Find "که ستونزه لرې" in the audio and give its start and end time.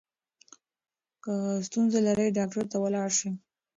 1.23-2.27